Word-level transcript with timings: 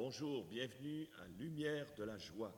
Bonjour, 0.00 0.44
bienvenue 0.44 1.08
à 1.20 1.26
Lumière 1.26 1.92
de 1.96 2.04
la 2.04 2.16
joie, 2.18 2.54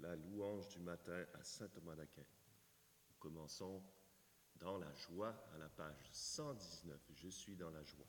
la 0.00 0.14
louange 0.16 0.68
du 0.68 0.80
matin 0.80 1.24
à 1.32 1.42
Saint 1.42 1.68
Thomas 1.68 1.94
d'Aquin. 1.94 2.26
Commençons 3.18 3.82
dans 4.56 4.76
la 4.76 4.92
joie 4.92 5.34
à 5.54 5.56
la 5.56 5.70
page 5.70 6.10
119. 6.12 7.00
Je 7.14 7.28
suis 7.30 7.56
dans 7.56 7.70
la 7.70 7.82
joie. 7.82 8.04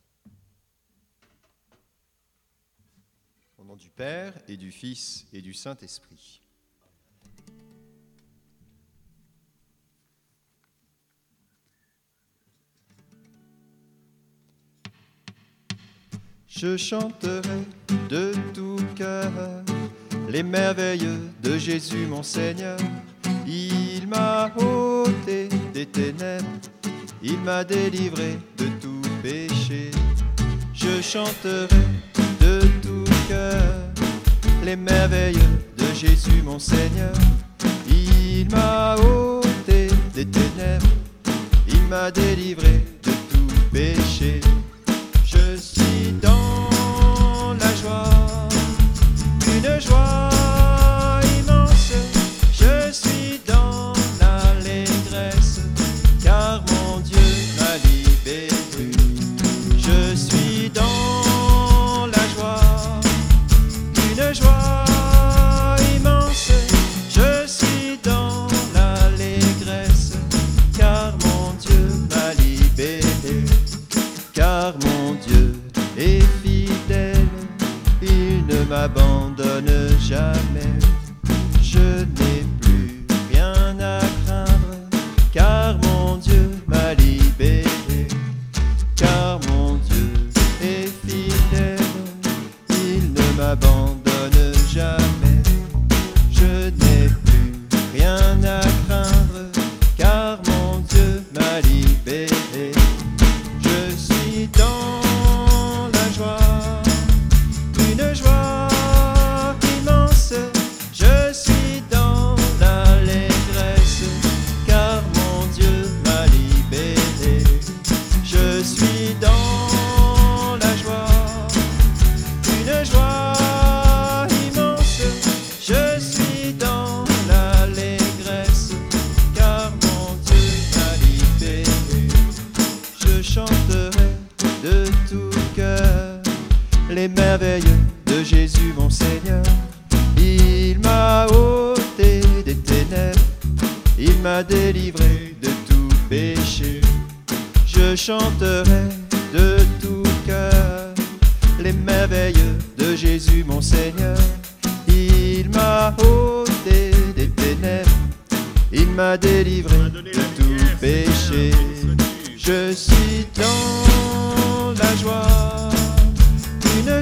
Au 3.58 3.64
nom 3.64 3.78
du 3.78 3.90
Père 3.90 4.38
et 4.50 4.58
du 4.58 4.74
Fils 4.74 5.26
et 5.32 5.42
du 5.42 5.54
Saint-Esprit. 5.54 6.43
Je 16.64 16.78
chanterai 16.78 17.68
de 18.10 18.32
tout 18.54 18.80
cœur 18.96 19.30
les 20.30 20.44
merveilles 20.44 21.10
de 21.44 21.58
Jésus 21.58 22.06
mon 22.10 22.24
Seigneur. 22.24 22.78
Il 23.46 24.08
m'a 24.08 24.50
ôté 24.56 25.50
des 25.74 25.86
ténèbres, 25.86 26.48
il 27.22 27.38
m'a 27.40 27.66
délivré 27.66 28.38
de 28.58 28.68
tout 28.80 29.02
péché. 29.22 29.92
Je 30.74 31.02
chanterai 31.02 31.68
de 32.40 32.62
tout 32.82 33.12
cœur 33.28 33.62
les 34.64 34.78
merveilles 34.78 35.50
de 35.78 35.94
Jésus 35.94 36.42
mon 36.46 36.60
Seigneur. 36.60 37.14
Il 37.90 38.48
m'a 38.50 38.96
ôté 38.96 39.88
des 40.16 40.26
ténèbres, 40.26 40.88
il 41.68 41.82
m'a 41.90 42.10
délivré 42.10 42.86
de 43.04 43.12
tout 43.30 43.54
péché. 43.74 44.40
Je 59.86 60.16
suis 60.16 60.33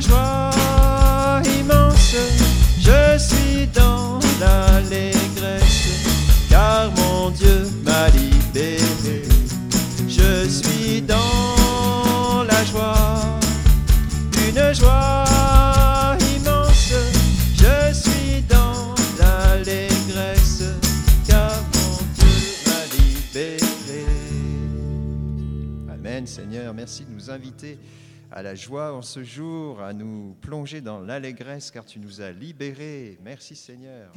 joie 0.01 1.41
immense. 1.59 2.15
Je 2.79 3.17
suis 3.17 3.67
dans 3.67 4.19
l'allégresse, 4.39 6.05
car 6.49 6.91
mon 6.97 7.29
Dieu 7.31 7.67
m'a 7.83 8.09
libéré. 8.09 9.23
Je 10.07 10.47
suis 10.49 11.01
dans 11.01 12.43
la 12.43 12.63
joie, 12.65 13.39
une 14.47 14.73
joie 14.73 16.17
immense. 16.35 16.93
Je 17.55 17.93
suis 17.93 18.41
dans 18.49 18.95
l'allégresse, 19.19 20.63
car 21.27 21.51
mon 21.75 21.97
Dieu 22.17 22.37
m'a 22.65 22.81
libéré. 22.97 24.05
Amen, 25.93 26.25
Seigneur. 26.25 26.73
Merci 26.73 27.05
de 27.05 27.13
nous 27.13 27.29
inviter 27.29 27.77
à 28.31 28.41
la 28.41 28.55
joie 28.55 28.93
en 28.93 29.01
ce 29.01 29.23
jour, 29.23 29.81
à 29.81 29.93
nous 29.93 30.35
plonger 30.41 30.81
dans 30.81 30.99
l'allégresse, 30.99 31.69
car 31.69 31.85
tu 31.85 31.99
nous 31.99 32.21
as 32.21 32.31
libérés. 32.31 33.17
Merci, 33.23 33.55
Seigneur. 33.55 34.11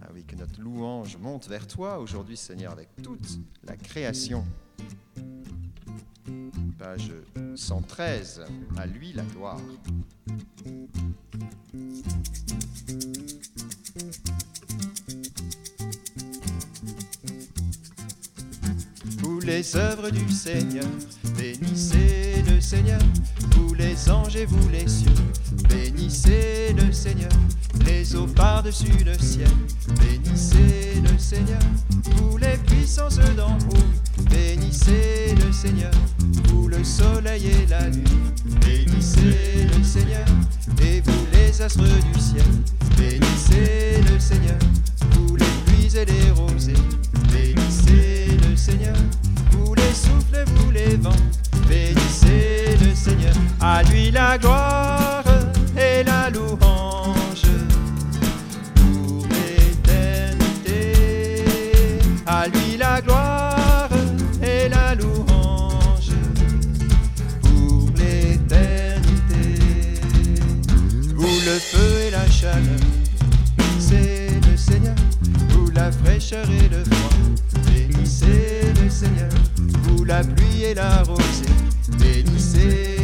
Ah 0.00 0.08
oui, 0.14 0.24
que 0.24 0.36
notre 0.36 0.60
louange 0.60 1.16
monte 1.16 1.48
vers 1.48 1.66
toi 1.66 1.98
aujourd'hui, 1.98 2.36
Seigneur, 2.36 2.72
avec 2.72 2.88
toute 3.02 3.40
la 3.64 3.76
création. 3.76 4.44
Page 6.78 7.12
113, 7.56 8.44
à 8.78 8.86
lui 8.86 9.12
la 9.12 9.24
gloire. 9.24 9.60
Les 19.50 19.74
œuvres 19.74 20.10
du 20.10 20.30
Seigneur, 20.30 20.86
bénissez 21.40 22.44
le 22.46 22.60
Seigneur. 22.60 23.00
Vous 23.56 23.74
les 23.74 24.10
anges 24.10 24.36
et 24.36 24.44
vous 24.44 24.68
les 24.68 24.86
cieux, 24.86 25.10
bénissez 25.68 26.74
le 26.76 26.92
Seigneur. 26.92 27.30
Les 27.86 28.14
eaux 28.14 28.26
par-dessus 28.26 29.04
le 29.04 29.14
ciel, 29.18 29.48
bénissez 30.00 31.00
le 31.02 31.18
Seigneur. 31.18 31.60
Vous 32.16 32.36
les 32.36 32.58
puissances 32.66 33.18
d'en 33.36 33.56
haut, 33.56 34.28
bénissez 34.30 35.34
le 35.44 35.52
Seigneur. 35.52 35.92
Vous 36.48 36.68
le 36.68 36.84
soleil 36.84 37.46
et 37.46 37.66
la 37.66 37.88
lune, 37.88 38.04
bénissez 38.60 39.66
le 39.76 39.82
Seigneur. 39.82 40.26
Et 40.82 41.00
vous 41.00 41.26
les 41.32 41.62
astres 41.62 41.82
du 41.82 42.20
ciel, 42.20 42.44
gloire 54.40 55.24
et 55.76 56.02
la 56.04 56.30
louange 56.30 57.48
pour 58.74 59.26
l'éternité. 59.28 60.94
À 62.26 62.46
lui 62.48 62.76
la 62.78 63.00
gloire 63.00 63.88
et 64.42 64.68
la 64.68 64.94
louange 64.94 66.12
pour 67.42 67.90
l'éternité. 67.96 69.46
Vous 71.14 71.40
le 71.46 71.58
feu 71.58 72.06
et 72.06 72.10
la 72.10 72.28
chaleur, 72.30 72.80
c'est 73.78 74.30
le 74.50 74.56
Seigneur. 74.56 74.96
Vous 75.50 75.70
la 75.70 75.92
fraîcheur 75.92 76.46
et 76.50 76.68
le 76.68 76.84
froid, 76.84 77.10
bénissez 77.66 78.72
le 78.82 78.90
Seigneur. 78.90 79.30
Vous 79.84 80.04
la 80.04 80.22
pluie 80.24 80.64
et 80.64 80.74
la 80.74 81.02
rosée, 81.02 81.46
bénissez. 81.98 82.99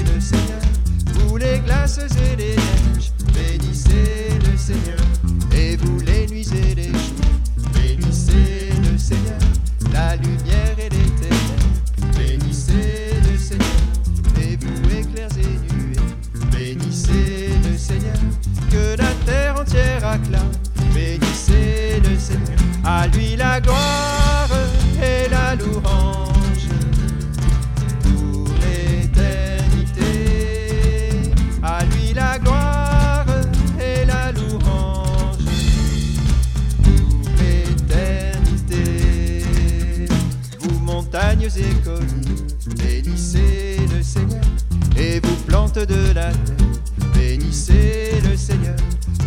Les 1.38 1.59
glaces 1.59 1.99
et 1.99 2.37
les 2.37 2.56
neiges, 2.56 3.12
bénissez 3.35 4.38
le 4.50 4.56
Seigneur. 4.56 4.99
Et 5.53 5.77
vous 5.77 6.00
les 6.00 6.27
nuits 6.29 6.49
et 6.55 6.75
les 6.75 6.88
jours, 6.88 7.71
bénissez 7.75 8.71
le 8.83 8.97
Seigneur. 8.97 9.38
La 9.93 10.17
lumière 10.17 10.77
et 10.79 10.88
les 10.88 11.11
ténèbres, 11.21 12.17
bénissez 12.17 13.12
le 13.31 13.38
Seigneur. 13.38 13.69
Et 14.41 14.56
vous 14.56 14.99
éclairs 14.99 15.29
et 15.38 15.75
nuées, 15.75 16.00
bénissez 16.50 17.50
le 17.71 17.77
Seigneur. 17.77 18.17
Que 18.71 18.97
la 18.97 19.12
terre 19.27 19.61
entière 19.61 20.06
acclame, 20.06 20.53
bénissez 20.94 22.00
le 22.03 22.19
Seigneur. 22.19 22.59
À 22.83 23.06
lui 23.09 23.37
la 23.37 23.61
gloire 23.61 24.15
de 45.84 46.14
la 46.14 46.31
terre, 46.31 46.56
bénissez 47.14 48.12
le 48.25 48.34
Seigneur. 48.34 48.76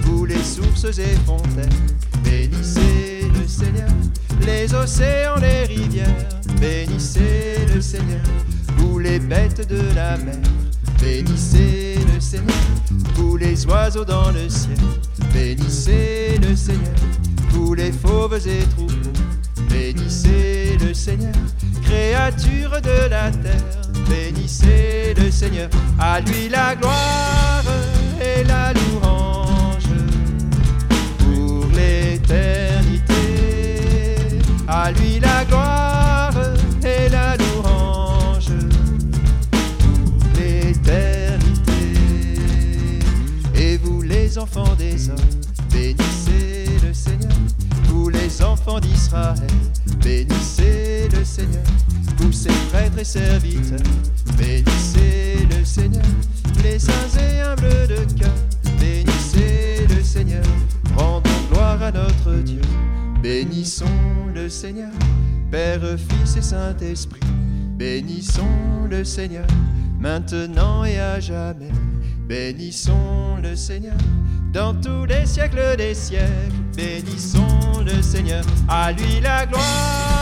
Vous 0.04 0.25
les 0.25 0.42
sources 0.44 0.98
et 0.98 1.16
fontaines, 1.25 1.69
bénissez 2.24 3.30
le 3.40 3.48
Seigneur. 3.48 3.90
Les 4.46 4.74
océans, 4.74 5.36
les 5.40 5.66
rivières, 5.66 6.07
bénissez 6.60 7.66
le 7.74 7.80
Seigneur. 7.80 8.24
Vous 8.78 8.98
les 8.98 9.19
bêtes 9.19 9.69
de 9.69 9.81
la 9.96 10.18
mer, 10.18 10.40
bénissez 11.00 12.00
le 12.13 12.19
Seigneur. 12.19 12.66
Vous 13.16 13.38
les 13.38 13.66
oiseaux 13.68 14.06
dans 14.06 14.31
le 14.31 14.50
ciel, 14.50 14.78
bénissez 15.31 16.40
le 16.42 16.56
Seigneur. 16.56 16.96
Vous 17.51 17.75
les 17.75 17.92
fauves 17.92 18.48
et 18.48 18.66
troupeaux, 18.75 19.19
bénissez 19.69 20.78
le 20.81 20.96
Seigneur. 20.96 21.34
Créatures 21.89 22.81
de 22.81 23.09
la 23.09 23.31
terre, 23.31 23.81
bénissez 24.07 25.15
le 25.18 25.31
Seigneur. 25.31 25.69
À 26.00 26.19
lui 26.21 26.47
la 26.47 26.75
gloire 26.75 27.63
et 28.21 28.44
la 28.44 28.74
louange 28.74 29.89
pour 31.18 31.65
l'éternité. 31.74 33.13
À 34.68 34.91
lui 34.91 35.19
la 35.19 35.44
gloire 35.45 36.33
et 36.83 37.09
la 37.09 37.36
louange 37.38 38.53
pour 39.80 40.24
l'éternité. 40.39 41.74
Et 43.56 43.77
vous 43.77 44.03
les 44.03 44.38
enfants 44.38 44.75
des 44.77 45.09
hommes, 45.09 45.18
bénissez 45.71 46.59
les 48.30 48.44
enfants 48.44 48.80
d'Israël, 48.80 49.36
bénissez 50.04 51.10
le 51.12 51.24
Seigneur. 51.24 51.64
Vous 52.18 52.31
ses 52.31 52.54
prêtres 52.72 53.00
et 53.00 53.04
serviteurs, 53.04 53.80
bénissez 54.38 55.48
le 55.50 55.66
Seigneur. 55.66 56.04
Les 56.64 56.78
saints 56.78 56.92
et 57.20 57.40
humbles 57.42 57.88
de 57.88 58.20
cœur, 58.20 58.34
bénissez 58.80 59.88
le 59.90 60.04
Seigneur. 60.04 60.44
Rendons 60.96 61.30
gloire 61.52 61.81
à 61.81 61.92
notre 61.92 62.36
Dieu, 62.44 62.62
bénissons 63.24 63.86
le 64.34 64.48
Seigneur. 64.48 64.92
Père, 65.50 65.82
Fils 65.98 66.38
et 66.38 66.42
Saint-Esprit, 66.44 67.22
bénissons 67.78 68.86
le 68.90 69.04
Seigneur, 69.04 69.48
maintenant 70.00 70.84
et 70.84 71.00
à 71.00 71.20
jamais. 71.20 71.72
Bénissons 72.28 73.38
le 73.42 73.56
Seigneur, 73.56 73.98
dans 74.51 74.74
tous 74.74 75.06
les 75.06 75.25
siècles 75.25 75.75
des 75.78 75.94
siècles. 75.94 76.25
Bénissons 76.75 77.84
le 77.86 78.01
Seigneur, 78.01 78.44
à 78.68 78.92
lui 78.92 79.19
la 79.22 79.46
gloire 79.46 80.19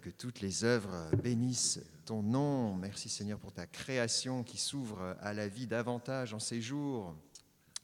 Que 0.00 0.08
toutes 0.10 0.40
les 0.40 0.64
œuvres 0.64 1.10
bénissent 1.22 1.80
ton 2.06 2.22
nom. 2.22 2.74
Merci, 2.74 3.10
Seigneur, 3.10 3.38
pour 3.38 3.52
ta 3.52 3.66
création 3.66 4.42
qui 4.42 4.56
s'ouvre 4.56 5.14
à 5.20 5.34
la 5.34 5.46
vie 5.46 5.66
davantage 5.66 6.32
en 6.32 6.38
ces 6.38 6.62
jours. 6.62 7.14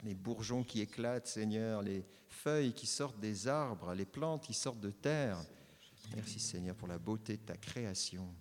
Les 0.02 0.14
bourgeons 0.14 0.64
qui 0.64 0.80
éclatent, 0.80 1.26
Seigneur, 1.26 1.82
les 1.82 2.06
feuilles 2.28 2.72
qui 2.72 2.86
sortent 2.86 3.20
des 3.20 3.48
arbres, 3.48 3.92
les 3.92 4.06
plantes 4.06 4.44
qui 4.44 4.54
sortent 4.54 4.80
de 4.80 4.90
terre. 4.90 5.38
Merci, 6.14 6.40
Seigneur, 6.40 6.74
pour 6.74 6.88
la 6.88 6.98
beauté 6.98 7.36
de 7.36 7.42
ta 7.42 7.56
création. 7.56 8.34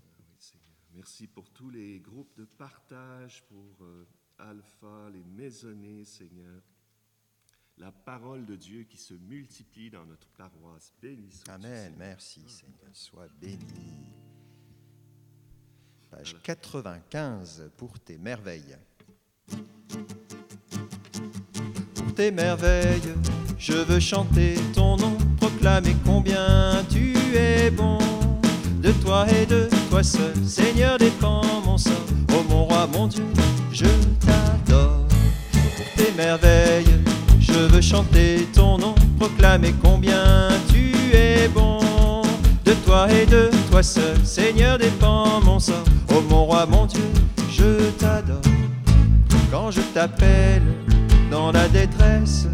Merci 0.94 1.27
pour 1.27 1.50
tous 1.50 1.69
les 1.69 2.00
groupes 2.00 2.36
de 2.38 2.45
partage, 2.45 3.44
pour 3.50 3.75
euh, 3.81 4.07
Alpha, 4.38 5.10
les 5.12 5.24
maisonnées, 5.24 6.06
Seigneur. 6.06 6.62
La 7.77 7.92
parole 7.92 8.45
de 8.45 8.56
Dieu 8.56 8.86
qui 8.89 8.98
se 8.98 9.13
multiplie 9.13 9.89
dans 9.89 10.06
notre 10.06 10.30
paroisse. 10.38 10.94
Bénissons. 11.01 11.44
Amen. 11.50 11.94
Merci, 11.98 12.42
Seigneur. 12.48 12.89
Sois 12.94 13.27
béni. 13.42 13.57
Page 16.10 16.38
95 16.42 17.72
pour 17.75 18.00
tes 18.00 18.18
merveilles. 18.18 18.77
Pour 21.95 22.16
tes 22.16 22.31
merveilles, 22.31 23.13
je 23.60 23.74
veux 23.74 24.00
chanter 24.00 24.56
ton 24.74 24.95
nom, 24.95 25.18
proclamer 25.36 25.98
combien 26.06 26.81
tu 26.89 27.13
es 27.36 27.69
bon. 27.69 27.98
De 28.81 28.94
toi 29.04 29.30
et 29.30 29.45
de 29.45 29.68
toi 29.89 30.01
seul, 30.01 30.33
Seigneur, 30.45 30.98
dépend 30.98 31.44
mon 31.66 31.77
sort. 31.77 32.06
Oh 32.31 32.44
mon 32.48 32.63
roi, 32.66 32.88
mon 32.88 33.07
Dieu, 33.07 33.25
je 33.74 33.86
t'adore. 34.25 35.06
Pour 35.75 35.94
tes 35.98 36.13
merveilles, 36.13 37.05
veux 37.66 37.82
chanter 37.82 38.48
ton 38.54 38.78
nom, 38.78 38.96
proclamer 39.20 39.74
combien 39.84 40.50
tu 40.70 40.92
es 41.16 41.48
bon. 41.48 41.80
De 42.64 42.74
toi 42.86 43.08
et 43.12 43.26
de 43.26 43.50
toi 43.70 43.84
seul, 43.84 44.18
Seigneur, 44.24 44.78
dépend 44.78 45.42
mon 45.42 45.60
sort. 45.60 45.84
Oh 46.10 46.22
mon 46.30 46.46
roi, 46.46 46.66
mon 46.66 46.86
Dieu, 46.86 47.04
je 47.52 47.90
t'adore. 47.92 48.42
Quand 49.51 49.72
je 49.72 49.82
t'appelle 49.94 50.63
dans 51.32 51.51
la 51.51 51.68
détresse, 51.68 52.48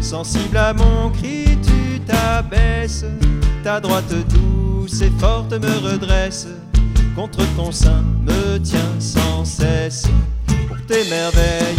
sensible 0.00 0.56
à 0.56 0.72
mon 0.72 1.10
cri, 1.10 1.44
tu 1.62 2.00
t'abaisses. 2.00 3.04
Ta 3.62 3.80
droite 3.80 4.12
douce 4.28 5.02
et 5.02 5.12
forte 5.18 5.52
me 5.52 5.90
redresse, 5.90 6.48
contre 7.14 7.40
ton 7.56 7.70
sein 7.70 8.02
me 8.26 8.58
tient 8.58 8.98
sans 8.98 9.44
cesse. 9.44 10.04
Pour 10.68 10.78
tes 10.86 11.08
merveilles, 11.10 11.76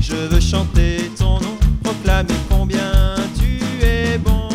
je 0.00 0.14
veux 0.14 0.40
chanter 0.40 1.10
ton 1.18 1.40
nom, 1.40 1.51
combien 2.48 3.14
tu 3.38 3.84
es 3.84 4.18
bon. 4.18 4.48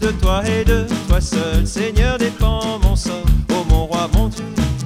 De 0.00 0.10
toi 0.12 0.42
et 0.46 0.64
de 0.64 0.86
toi 1.08 1.20
seul, 1.20 1.66
Seigneur, 1.66 2.18
dépend 2.18 2.78
mon 2.82 2.96
sort. 2.96 3.24
Oh 3.50 3.64
mon 3.68 3.86
roi, 3.86 4.08
mon 4.14 4.28
Dieu, 4.28 4.44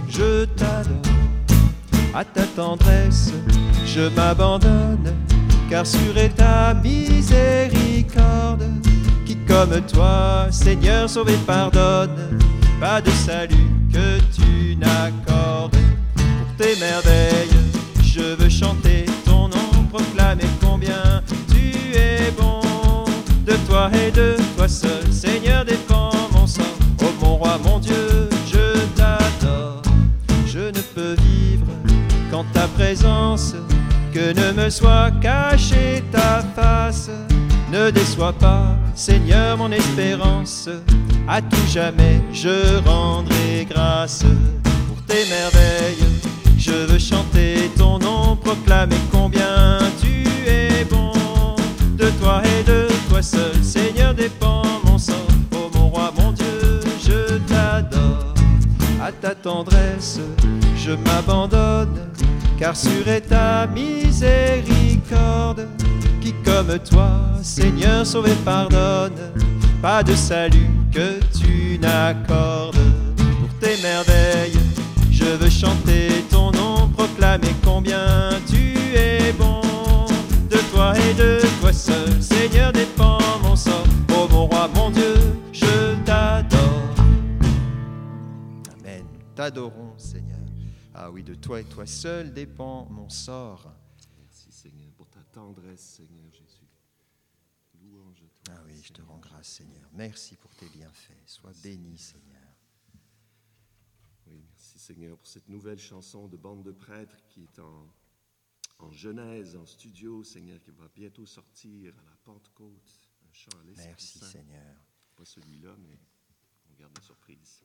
je 0.08 0.44
t'adore. 0.44 0.96
À 2.14 2.24
ta 2.24 2.42
tendresse, 2.42 3.32
je 3.86 4.08
m'abandonne, 4.14 5.14
car 5.70 5.86
sur 5.86 6.16
est 6.16 6.36
ta 6.36 6.74
miséricorde. 6.74 8.64
Qui 9.24 9.36
comme 9.46 9.80
toi, 9.92 10.46
Seigneur, 10.50 11.08
sauve 11.08 11.36
pardonne, 11.46 12.38
pas 12.80 13.00
de 13.00 13.10
salut 13.10 13.70
que 13.92 14.18
tu 14.34 14.76
n'accordes. 14.76 15.76
Pour 16.14 16.56
tes 16.58 16.76
merveilles, 16.78 17.61
et 23.90 24.10
de 24.10 24.36
toi 24.56 24.68
seul, 24.68 25.12
Seigneur, 25.12 25.64
dépend 25.64 26.10
mon 26.32 26.46
sort. 26.46 26.64
Oh 27.00 27.06
mon 27.20 27.36
roi, 27.36 27.58
mon 27.64 27.78
Dieu, 27.78 28.28
je 28.46 28.78
t'adore. 28.94 29.82
Je 30.46 30.58
ne 30.58 30.80
peux 30.94 31.16
vivre 31.22 31.66
qu'en 32.30 32.44
ta 32.52 32.68
présence, 32.68 33.54
que 34.12 34.32
ne 34.32 34.52
me 34.52 34.70
soit 34.70 35.10
cachée 35.20 36.02
ta 36.12 36.42
face. 36.54 37.10
Ne 37.72 37.90
déçois 37.90 38.34
pas, 38.34 38.76
Seigneur, 38.94 39.56
mon 39.56 39.72
espérance. 39.72 40.68
À 41.26 41.40
tout 41.40 41.66
jamais, 41.68 42.20
je 42.32 42.78
rendrai 42.86 43.66
grâce 43.68 44.24
pour 44.88 45.02
tes 45.06 45.24
merveilles. 45.28 46.04
Je 46.58 46.86
veux 46.86 46.98
chanter 46.98 47.70
ton 47.76 47.98
nom, 47.98 48.36
proclamer 48.36 49.00
combien 49.10 49.78
tu 50.00 50.24
es 50.46 50.84
bon. 50.84 51.12
De 51.96 52.08
toi 52.20 52.42
et 52.44 52.62
de 52.64 52.91
seul, 53.22 53.62
Seigneur, 53.62 54.14
dépend 54.14 54.62
mon 54.84 54.98
sort. 54.98 55.16
Oh 55.54 55.70
mon 55.74 55.88
roi, 55.88 56.12
mon 56.18 56.32
Dieu, 56.32 56.80
je 57.00 57.38
t'adore. 57.46 58.34
À 59.00 59.12
ta 59.12 59.34
tendresse, 59.34 60.20
je 60.76 60.92
m'abandonne, 60.92 62.08
car 62.58 62.76
sur 62.76 63.08
est 63.08 63.22
ta 63.22 63.66
miséricorde, 63.66 65.66
qui 66.20 66.34
comme 66.44 66.78
toi, 66.78 67.10
Seigneur, 67.42 68.06
sauve 68.06 68.28
et 68.28 68.44
pardonne, 68.44 69.32
pas 69.80 70.02
de 70.02 70.14
salut 70.14 70.68
que 70.92 71.18
tu 71.36 71.78
n'accordes. 71.80 72.76
Pour 73.16 73.48
tes 73.60 73.80
merveilles, 73.82 74.58
je 75.10 75.24
veux 75.24 75.50
chanter 75.50 76.24
ton 76.30 76.52
nom, 76.52 76.88
proclamer 76.96 77.54
combien 77.64 78.30
tu 78.48 78.96
es 78.96 79.32
bon. 79.32 79.60
De 80.48 80.58
toi 80.72 80.92
et 80.96 81.14
de 81.14 81.40
toi 81.60 81.72
seul, 81.72 82.20
Seigneur, 82.20 82.71
T'adorons, 89.42 89.98
Seigneur. 89.98 90.38
Ah 90.94 91.10
oui, 91.10 91.24
de 91.24 91.34
toi 91.34 91.60
et 91.60 91.64
toi 91.64 91.84
seul 91.84 92.32
dépend 92.32 92.86
mon 92.88 93.08
sort. 93.08 93.74
Merci 94.16 94.52
Seigneur 94.52 94.92
pour 94.92 95.10
ta 95.10 95.20
tendresse, 95.24 95.80
Seigneur 95.80 96.32
Jésus. 96.32 96.70
Louange 97.82 98.22
à 98.22 98.28
toi. 98.28 98.54
Ah 98.56 98.62
oui, 98.64 98.80
je 98.80 98.92
te 98.92 99.02
rends 99.02 99.18
grâce, 99.18 99.48
Seigneur. 99.48 99.90
Merci 99.94 100.36
pour 100.36 100.54
tes 100.54 100.68
bienfaits. 100.68 101.26
Sois 101.26 101.50
béni, 101.60 101.98
Seigneur. 101.98 102.54
Oui, 104.28 104.44
merci 104.48 104.78
Seigneur 104.78 105.18
pour 105.18 105.26
cette 105.26 105.48
nouvelle 105.48 105.80
chanson 105.80 106.28
de 106.28 106.36
bande 106.36 106.62
de 106.62 106.70
prêtres 106.70 107.20
qui 107.26 107.42
est 107.42 107.58
en, 107.58 107.92
en 108.78 108.92
Genèse, 108.92 109.56
en 109.56 109.66
studio, 109.66 110.22
Seigneur, 110.22 110.60
qui 110.60 110.70
va 110.70 110.86
bientôt 110.94 111.26
sortir 111.26 111.92
à 111.98 112.04
la 112.04 112.16
Pentecôte. 112.22 113.00
Un 113.28 113.32
chant 113.32 113.58
à 113.60 113.64
l'Esprit 113.64 113.86
Merci, 113.88 114.18
Saint. 114.20 114.26
Seigneur. 114.26 114.76
Pas 115.16 115.24
celui-là, 115.24 115.74
mais 115.80 115.98
on 116.70 116.74
garde 116.74 116.96
la 116.96 117.02
surprise. 117.02 117.64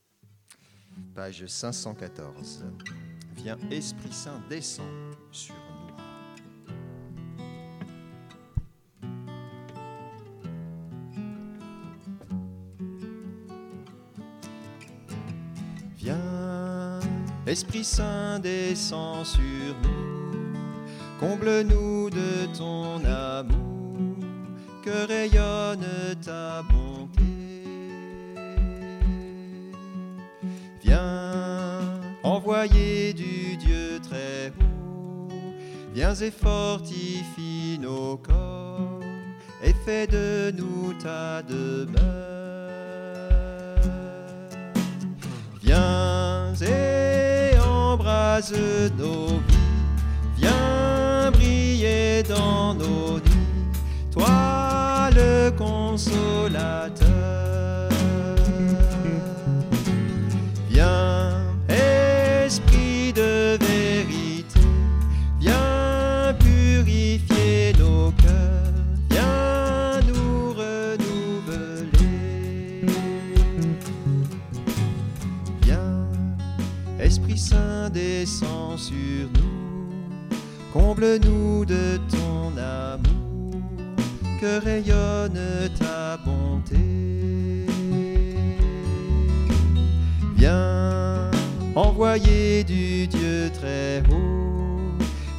Page 1.16 1.46
514. 1.48 2.66
Viens, 3.36 3.58
Esprit 3.72 4.12
Saint, 4.12 4.42
descends 4.50 4.84
sur 5.32 5.56
nous. 5.56 5.62
Viens, 15.98 17.00
Esprit 17.46 17.84
Saint, 17.84 18.40
descends 18.40 19.24
sur 19.24 19.42
nous. 19.84 20.08
Comble-nous 21.20 22.10
de 22.10 22.46
ton 22.56 23.04
amour, 23.04 24.18
que 24.84 25.08
rayonne 25.08 26.16
ta 26.24 26.62
bonté. 26.62 26.87
Du 32.70 33.58
Dieu 33.58 34.00
très 34.02 34.52
haut, 34.60 35.28
viens 35.94 36.16
et 36.16 36.32
fortifie 36.32 37.80
nos 37.80 38.18
corps, 38.18 39.00
et 39.64 39.74
fais 39.86 40.08
de 40.08 40.52
nous 40.56 40.94
ta 40.94 41.42
demeure. 41.44 41.98
Viens 45.62 46.54
et 46.62 47.60
embrase 47.60 48.54
nos 48.98 49.28
vies, 49.28 50.38
viens 50.38 51.32
briller 51.32 52.24
dans 52.24 52.74
nos 52.74 53.20
nuits, 53.20 54.12
toi 54.12 55.10
le 55.16 55.52
consolateur. 55.52 57.47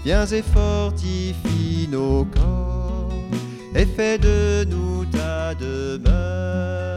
Viens 0.09 0.25
et 0.25 0.41
fortifie 0.41 1.87
nos 1.91 2.25
corps, 2.25 3.13
et 3.75 3.85
fais 3.85 4.17
de 4.17 4.65
nous 4.65 5.05
ta 5.05 5.55
demeure. 5.55 6.97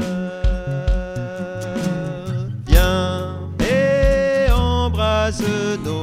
Viens 2.66 3.36
et 3.60 4.50
embrase 4.54 5.44
nos 5.84 6.01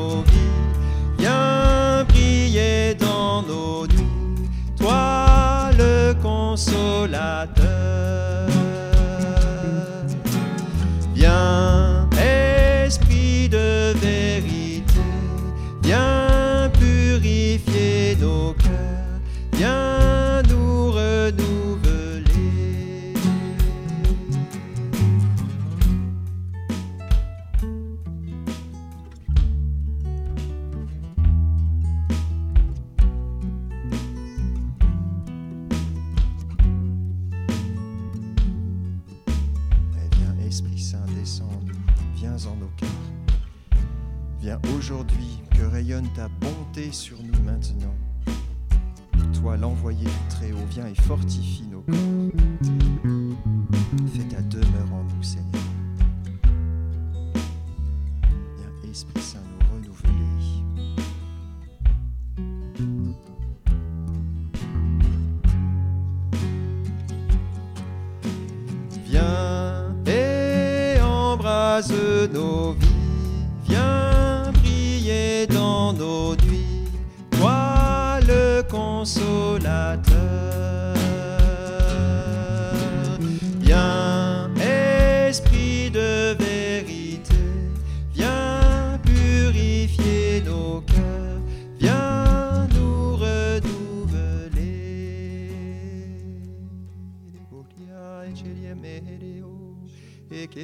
Esprit 58.90 59.20
Saint, 59.20 59.38
nous 59.50 59.58
renouveler. 59.74 60.08
Viens 69.04 69.94
et 70.06 71.00
embrase 71.02 71.92
nos 72.32 72.72
vies, 72.72 73.46
viens 73.68 74.52
briller 74.52 75.46
dans 75.46 75.92
nos 75.92 76.34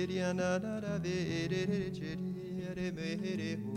Eriana 0.04 0.61
da 0.61 0.80
da 0.80 0.99
de 0.99 1.16
erere 1.44 1.90
cheri 1.90 2.61
ere 2.70 2.92
mere 2.92 3.56
ho 3.56 3.73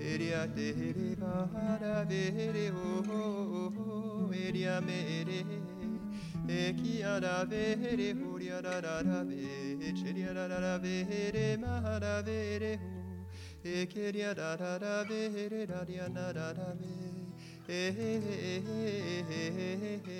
eria 0.00 0.40
te 0.52 0.66
ere 0.86 1.14
bara 1.20 2.04
de 2.04 2.22
ere 2.46 2.66
ho 2.74 4.30
eria 4.34 4.80
mere 4.80 5.38
eki 6.48 7.04
ara 7.04 7.44
de 7.46 7.62
ere 7.90 8.10
horia 8.18 8.60
da 8.60 8.80
da 8.80 9.00
da 9.02 9.22
de 9.22 9.92
cheri 10.00 10.26
da 10.26 10.48
da 10.48 10.58
da 10.58 10.76
de 10.78 11.06
ere 11.22 11.56
mara 11.56 12.20
de 12.20 12.38
ere 12.56 12.74
ho 12.82 12.92
ekeria 13.62 14.34
da 14.34 14.56
da 14.56 14.76
da 14.76 15.04
de 15.04 15.22
ere 15.44 15.66
da 15.66 15.84
dia 15.84 16.08
na 16.08 16.32
da 16.32 16.52
da 16.52 16.74
de 16.82 16.92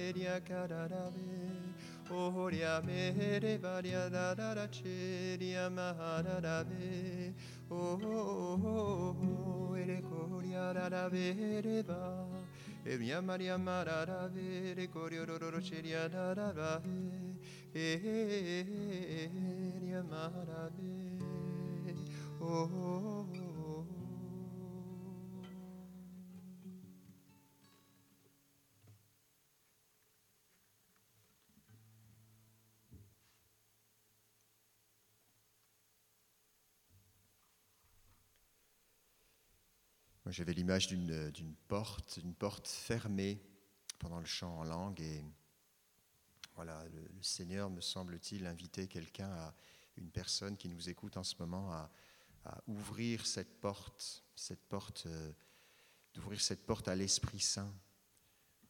eria 0.07 0.41
cara 0.47 0.87
da 0.87 1.11
de 1.11 1.58
Oria 2.11 2.81
mere 2.83 3.59
varia 3.59 4.09
da 4.09 4.35
da 4.35 4.55
da 4.55 4.67
cheria 4.69 5.69
mahara 5.69 6.65
ve. 6.65 7.35
Oh, 7.71 7.99
oh, 8.03 8.59
oh, 8.65 9.17
oh, 9.71 9.77
ele 9.77 10.01
coria 10.03 10.73
da 10.73 10.89
da 10.89 11.09
vere 11.09 11.83
va. 11.83 12.27
E 12.85 12.97
mia 12.97 13.21
Maria 13.21 13.59
mara 13.59 14.07
da 14.07 14.27
vere 14.29 14.89
corio 14.89 15.27
do 15.27 15.61
ceria 15.61 16.09
da 16.09 16.33
da 16.33 16.53
va. 16.53 16.81
E 17.75 19.31
mia 19.83 20.03
mara 20.03 20.71
ve. 20.79 21.19
Oh, 22.41 23.48
J'avais 40.31 40.53
l'image 40.53 40.89
d'une 40.89 41.31
d'une 41.31 41.55
porte, 41.69 42.19
d'une 42.19 42.35
porte 42.35 42.69
fermée 42.69 43.41
pendant 43.99 44.19
le 44.21 44.27
chant 44.27 44.59
en 44.59 44.65
langue. 44.65 45.01
Et 45.01 45.25
voilà, 46.55 46.85
le, 46.89 47.23
Seigneur, 47.23 47.71
me 47.71 47.81
semble-t-il, 47.81 48.47
invitait 48.47 48.89
quelqu'un, 48.89 49.55
une 49.97 50.11
personne 50.11 50.57
qui 50.57 50.69
nous 50.69 50.89
écoute 50.89 51.17
en 51.17 51.25
ce 51.25 51.35
moment, 51.39 51.73
à, 51.73 51.91
ouvrir 52.67 53.27
cette 53.27 53.61
porte, 53.61 54.25
cette 54.35 54.63
porte, 54.69 55.05
euh, 55.07 55.33
d'ouvrir 56.15 56.41
cette 56.41 56.65
porte 56.65 56.89
à 56.89 56.95
l'Esprit 56.95 57.41
Saint, 57.41 57.75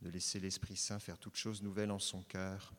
de 0.00 0.10
laisser 0.10 0.40
l'Esprit 0.40 0.76
Saint 0.76 0.98
faire 0.98 1.16
toute 1.16 1.36
chose 1.36 1.62
nouvelle 1.62 1.92
en 1.92 2.00
son 2.00 2.24
cœur, 2.24 2.74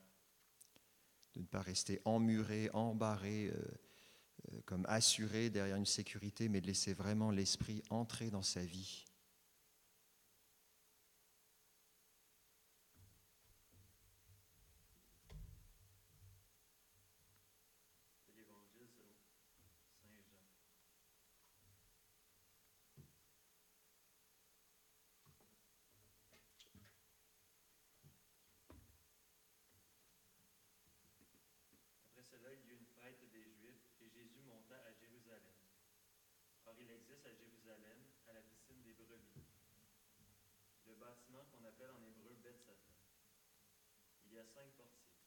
de 1.34 1.40
ne 1.40 1.46
pas 1.46 1.62
rester 1.62 2.02
emmuré, 2.04 2.68
embarré. 2.74 3.46
euh, 3.46 3.54
euh, 3.54 3.89
comme 4.64 4.84
assuré 4.88 5.50
derrière 5.50 5.76
une 5.76 5.86
sécurité, 5.86 6.48
mais 6.48 6.60
de 6.60 6.66
laisser 6.66 6.92
vraiment 6.92 7.30
l'esprit 7.30 7.82
entrer 7.90 8.30
dans 8.30 8.42
sa 8.42 8.60
vie. 8.60 9.04
de 18.26 18.32
l'Évangile 18.36 18.88
selon 18.88 19.14
Saint 19.22 19.36
Jean. 19.38 20.40
Après 32.08 32.22
cela, 32.22 32.52
il 32.52 32.66
y 32.66 32.72
eut 32.72 32.78
une 32.78 32.86
fête 32.86 33.30
des 33.32 33.42
Juifs 33.42 33.90
et 34.00 34.10
Jésus 34.10 34.42
monta 34.42 34.76
à 34.76 34.92
Jérusalem. 34.92 35.54
Il 36.90 36.96
existe 36.96 37.24
à 37.24 37.32
Jérusalem, 37.32 38.02
à 38.26 38.32
la 38.32 38.42
piscine 38.42 38.82
des 38.82 38.94
brebis, 38.94 39.46
le 40.86 40.94
bâtiment 40.96 41.44
qu'on 41.44 41.64
appelle 41.64 41.92
en 41.92 42.02
hébreu 42.02 42.34
Bethsata. 42.42 42.90
Il 44.24 44.32
y 44.32 44.38
a 44.40 44.44
cinq 44.44 44.74
portiques. 44.74 45.22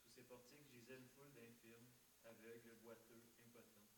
Sous 0.00 0.08
ces 0.16 0.22
portiques 0.22 0.64
gisait 0.72 0.96
une 0.96 1.08
foule 1.10 1.34
d'infirmes, 1.34 1.92
aveugles, 2.24 2.76
boiteux, 2.80 3.24
impotents, 3.44 3.92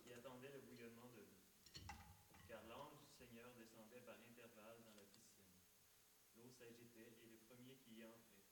qui 0.00 0.10
attendaient 0.14 0.48
le 0.48 0.62
bouillonnement 0.62 1.10
de 1.12 1.20
l'eau. 1.20 1.44
Car 2.48 2.64
l'ange 2.68 2.96
du 3.00 3.10
Seigneur 3.12 3.52
descendait 3.52 4.00
par 4.00 4.16
intervalles 4.16 4.82
dans 4.84 4.94
la 4.96 5.04
piscine. 5.04 5.60
L'eau 6.36 6.48
s'agitait 6.48 7.18
et 7.20 7.26
le 7.26 7.36
premier 7.36 7.76
qui 7.84 7.96
y 7.96 8.04
entrait, 8.04 8.48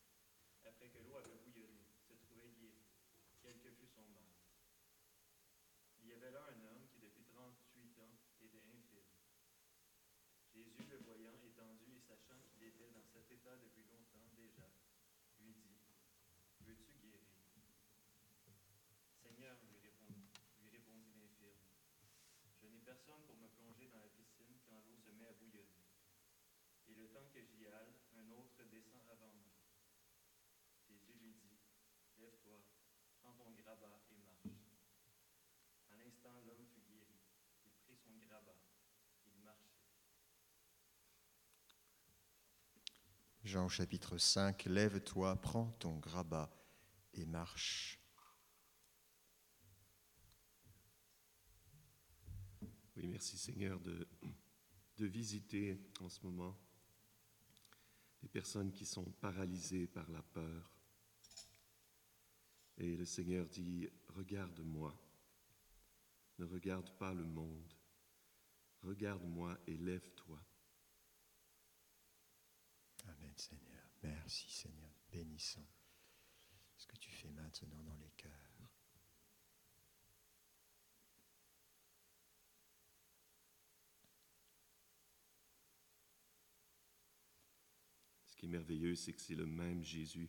après 0.62 0.90
que 0.90 0.98
l'eau 0.98 1.16
avait 1.16 1.40
bouillonné, 1.40 1.88
se 2.06 2.12
trouvait 2.20 2.50
guéri, 2.50 2.84
quel 3.40 3.58
que 3.60 3.70
fût 3.70 3.88
son 3.88 4.04
mal. 4.12 4.28
Il 6.02 6.08
y 6.08 6.12
avait 6.12 6.30
là 6.30 6.44
un 6.52 6.64
homme 6.66 6.75
depuis 13.54 13.86
longtemps 13.86 14.26
déjà, 14.34 14.66
lui 15.38 15.54
dit, 15.54 15.78
Veux-tu 16.66 16.98
guérir? 16.98 17.22
Seigneur, 19.22 19.56
lui 19.70 19.78
répondit, 19.78 20.26
lui 20.58 20.68
répondit 20.68 21.14
l'infirme, 21.14 21.62
je 22.60 22.66
n'ai 22.66 22.80
personne 22.80 23.22
pour 23.22 23.36
me 23.36 23.46
plonger 23.48 23.86
dans 23.88 24.00
la 24.00 24.08
piscine 24.08 24.58
quand 24.66 24.82
l'eau 24.82 24.98
se 24.98 25.10
met 25.12 25.26
à 25.26 25.32
bouillonner. 25.32 25.86
Et 26.88 26.94
le 26.94 27.08
temps 27.10 27.28
que 27.32 27.40
j'y 27.40 27.66
aille, 27.66 27.94
un 28.16 28.30
autre 28.32 28.64
descend 28.64 29.02
avant 29.10 29.30
moi. 29.30 29.54
Jésus 30.88 31.14
lui 31.14 31.34
dit, 31.34 31.58
Lève-toi, 32.18 32.64
prends 33.20 33.34
ton 33.34 33.52
grabat 33.52 34.02
et 34.10 34.16
marche. 34.24 34.58
À 35.90 35.96
l'instant, 35.96 36.40
l'homme 36.46 36.66
fut 36.74 36.82
guéri. 36.82 37.20
Il 37.64 37.72
prit 37.84 37.96
son 37.96 38.16
grabat. 38.16 38.58
Il 39.26 39.38
marchait. 39.42 39.76
Jean 43.46 43.68
chapitre 43.68 44.18
5, 44.18 44.64
Lève-toi, 44.64 45.40
prends 45.40 45.70
ton 45.78 45.98
grabat 45.98 46.50
et 47.14 47.24
marche. 47.24 48.00
Oui, 52.96 53.06
merci 53.06 53.38
Seigneur 53.38 53.78
de, 53.78 54.08
de 54.96 55.06
visiter 55.06 55.78
en 56.00 56.08
ce 56.08 56.20
moment 56.26 56.58
des 58.20 58.26
personnes 58.28 58.72
qui 58.72 58.84
sont 58.84 59.04
paralysées 59.20 59.86
par 59.86 60.10
la 60.10 60.22
peur. 60.22 60.74
Et 62.78 62.96
le 62.96 63.04
Seigneur 63.04 63.46
dit, 63.46 63.88
regarde-moi, 64.08 64.92
ne 66.40 66.46
regarde 66.46 66.90
pas 66.98 67.14
le 67.14 67.24
monde, 67.24 67.72
regarde-moi 68.82 69.56
et 69.68 69.76
lève-toi. 69.76 70.44
Seigneur. 73.36 73.88
Merci, 74.02 74.50
Seigneur. 74.50 74.90
Bénissons 75.10 75.66
ce 76.76 76.86
que 76.86 76.96
tu 76.96 77.10
fais 77.10 77.30
maintenant 77.30 77.82
dans 77.82 77.96
les 77.96 78.10
cœurs. 78.16 78.32
Ce 88.26 88.36
qui 88.36 88.46
est 88.46 88.50
merveilleux, 88.50 88.94
c'est 88.94 89.14
que 89.14 89.20
c'est 89.20 89.34
le 89.34 89.46
même 89.46 89.82
Jésus 89.82 90.28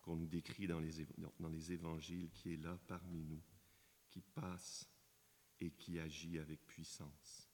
qu'on 0.00 0.16
nous 0.16 0.26
décrit 0.26 0.66
dans 0.66 0.80
les, 0.80 1.06
dans 1.38 1.48
les 1.48 1.72
évangiles 1.72 2.30
qui 2.30 2.54
est 2.54 2.56
là 2.56 2.78
parmi 2.86 3.22
nous, 3.22 3.42
qui 4.10 4.20
passe 4.20 4.88
et 5.60 5.70
qui 5.70 5.98
agit 5.98 6.38
avec 6.38 6.66
puissance. 6.66 7.53